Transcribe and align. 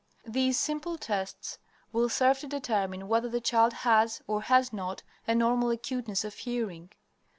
These 0.25 0.57
simple 0.57 0.97
tests 0.97 1.59
will 1.93 2.09
serve 2.09 2.39
to 2.39 2.47
determine 2.47 3.07
whether 3.07 3.29
the 3.29 3.39
child 3.39 3.71
has, 3.85 4.19
or 4.25 4.41
has 4.41 4.73
not, 4.73 5.03
a 5.27 5.35
normal 5.35 5.69
acuteness 5.69 6.25
of 6.25 6.33
hearing. 6.33 6.89